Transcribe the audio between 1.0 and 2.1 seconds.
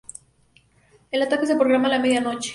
El ataque se programa a la